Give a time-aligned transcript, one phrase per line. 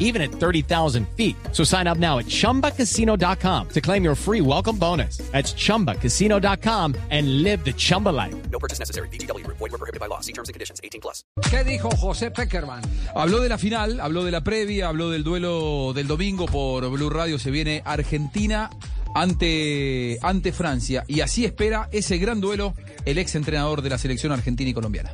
[0.00, 1.36] even at 30,000 feet.
[1.52, 5.18] So sign up now at chumbacasino.com to claim your free welcome bonus.
[5.30, 8.34] That's chumbacasino.com and live the Chumba life.
[8.50, 9.08] No purchase necessary.
[9.08, 9.46] BGW.
[9.46, 10.20] Void were prohibited by law.
[10.20, 10.80] See terms and conditions.
[10.82, 11.22] 18 plus.
[11.48, 12.82] ¿Qué dijo José Peckerman?
[13.14, 17.10] Habló de la final, habló de la previa, habló del duelo del domingo por Blue
[17.10, 17.38] Radio.
[17.38, 18.70] Se viene Argentina
[19.14, 21.04] ante, ante Francia.
[21.06, 22.74] Y así espera ese gran duelo
[23.04, 25.12] el ex entrenador de la selección argentina y colombiana.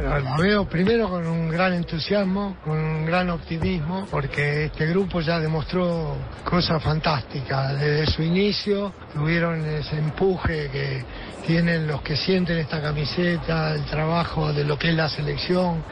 [0.00, 5.20] Bueno, la veo primero con un gran entusiasmo, con un gran optimismo, porque este grupo
[5.20, 7.80] ya demostró cosas fantásticas.
[7.80, 11.04] Desde su inicio tuvieron ese empuje que
[11.44, 15.82] tienen los que sienten esta camiseta, el trabajo de lo que es la selección.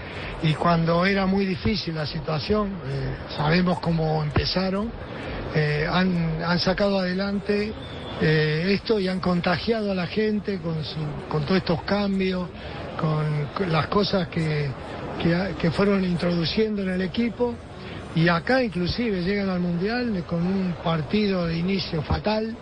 [0.40, 4.88] Y cuando era muy difícil la situación, eh, sabemos cómo empezaron,
[5.52, 7.74] eh, han sacado adelante
[8.20, 12.48] eh, esto y han contagiado a la gente con, su- con todos estos cambios,
[13.00, 14.70] con, las cosas que,
[15.60, 17.54] que, fueron introduciendo en el equipo.
[18.14, 22.56] Y acá inclusive llegan al Mundial con un partido de inicio fatal.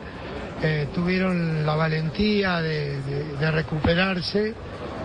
[0.62, 4.54] Eh, tuvieron la valentía de recuperarse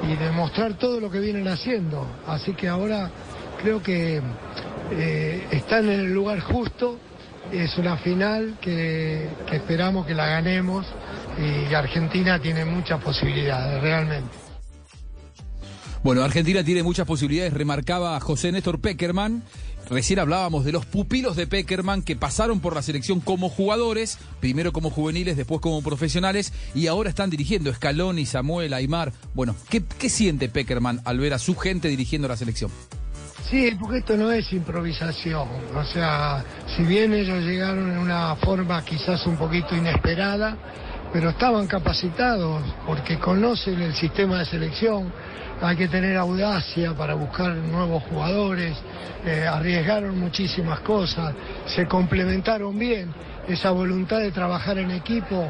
[0.09, 2.07] y de mostrar todo lo que vienen haciendo.
[2.27, 3.09] Así que ahora
[3.61, 4.21] creo que
[4.91, 6.97] eh, están en el lugar justo.
[7.51, 10.85] Es una final que, esperamos que la ganemos
[11.37, 14.29] y Argentina tiene muchas posibilidades, realmente.
[16.03, 19.43] Bueno, Argentina tiene muchas posibilidades, remarcaba José Néstor Peckerman.
[19.89, 24.71] Recién hablábamos de los pupilos de Peckerman que pasaron por la selección como jugadores, primero
[24.71, 29.11] como juveniles, después como profesionales, y ahora están dirigiendo Scaloni, Samuel, Aymar.
[29.33, 32.71] Bueno, ¿qué, qué siente Peckerman al ver a su gente dirigiendo la selección?
[33.49, 35.47] Sí, porque esto no es improvisación.
[35.75, 36.43] O sea,
[36.75, 40.55] si bien ellos llegaron en una forma quizás un poquito inesperada,
[41.11, 45.11] pero estaban capacitados porque conocen el sistema de selección.
[45.61, 48.77] Hay que tener audacia para buscar nuevos jugadores.
[49.25, 51.33] eh, arriesgaron muchísimas cosas,
[51.65, 53.11] se complementaron bien.
[53.47, 55.49] Esa voluntad de trabajar en equipo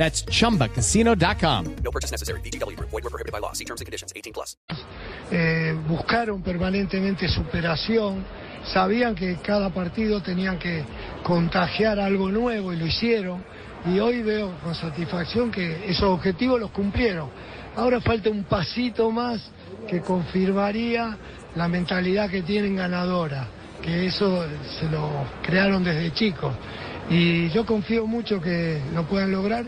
[0.00, 1.76] That's chumbacasino.com.
[1.84, 2.40] No purchase necessary.
[2.40, 2.74] BGW.
[2.80, 3.52] Void were prohibited by law.
[3.52, 4.14] See terms and conditions.
[4.16, 4.56] 18 plus.
[5.30, 8.24] eh, buscaron permanentemente superación,
[8.64, 10.84] sabían que cada partido tenían que
[11.22, 13.44] contagiar algo nuevo y lo hicieron.
[13.84, 17.28] Y hoy veo con satisfacción que esos objetivos los cumplieron.
[17.76, 19.50] Ahora falta un pasito más
[19.86, 21.16] que confirmaría
[21.56, 23.48] la mentalidad que tienen ganadora,
[23.82, 24.46] que eso
[24.78, 26.54] se lo crearon desde chicos.
[27.10, 29.64] Y yo confío mucho que lo puedan lograr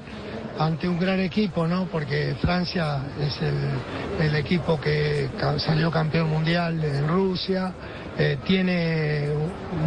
[0.58, 1.86] ante un gran equipo, ¿no?
[1.86, 7.72] Porque Francia es el, equipo que salió campeón mundial en Rusia,
[8.16, 9.28] eh, tiene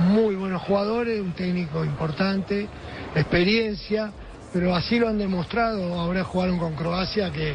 [0.09, 2.67] muy buenos jugadores, un técnico importante,
[3.15, 4.11] experiencia,
[4.51, 5.97] pero así lo han demostrado.
[5.97, 7.53] Ahora jugaron con Croacia, que,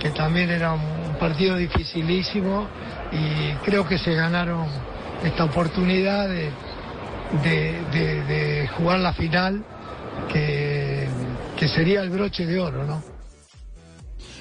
[0.00, 2.66] que también era un partido dificilísimo
[3.12, 4.66] y creo que se ganaron
[5.22, 6.50] esta oportunidad de,
[7.42, 9.64] de, de- de jugar la final,
[10.32, 11.08] que,
[11.58, 13.02] que sería el broche de oro, ¿no?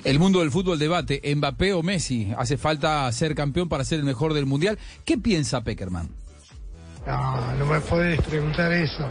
[0.04, 4.06] El mundo del fútbol debate, Mbappé o Messi, hace falta ser campeón para ser el
[4.06, 4.78] mejor del mundial.
[5.06, 6.10] ¿Qué piensa Peckerman?
[7.08, 9.08] No, no me podés preguntar eso.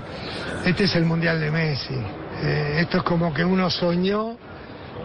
[0.65, 1.95] Este es el Mundial de Messi.
[2.43, 4.37] Eh, esto es como que uno soñó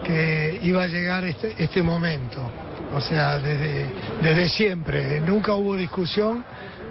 [0.04, 2.40] que iba a llegar este, este momento.
[2.94, 3.90] O sea, desde,
[4.22, 5.20] desde siempre.
[5.20, 6.44] Nunca hubo discusión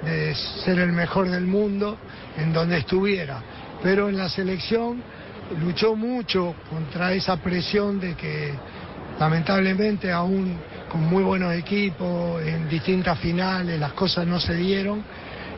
[0.03, 1.97] de ser el mejor del mundo
[2.37, 3.41] en donde estuviera.
[3.81, 5.01] Pero en la selección
[5.61, 8.53] luchó mucho contra esa presión de que
[9.19, 10.57] lamentablemente aún
[10.91, 15.03] con muy buenos equipos, en distintas finales, las cosas no se dieron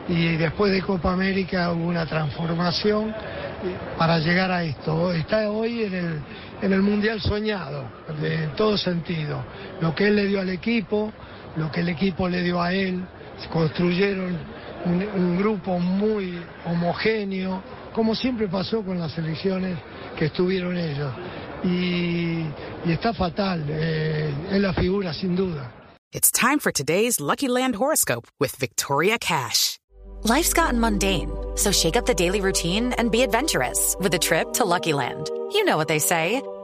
[0.08, 3.14] y después de Copa América hubo una transformación
[3.96, 5.12] para llegar a esto.
[5.12, 6.20] Está hoy en el,
[6.62, 7.84] en el Mundial soñado,
[8.22, 9.44] en todo sentido.
[9.80, 11.12] Lo que él le dio al equipo,
[11.56, 13.04] lo que el equipo le dio a él,
[13.48, 14.38] construyeron
[14.84, 17.62] un, un grupo muy homogéneo,
[17.94, 19.78] como siempre pasó con las elecciones
[20.18, 21.12] que estuvieron ellos.
[21.62, 22.46] Y,
[22.86, 25.72] y está fatal, eh, es la figura sin duda.
[26.12, 29.78] It's time for today's Lucky Land horoscope with Victoria Cash.
[30.24, 34.52] Life's gotten mundane, so shake up the daily routine and be adventurous with a trip
[34.54, 35.30] to Lucky Land.
[35.52, 36.42] You know what they say.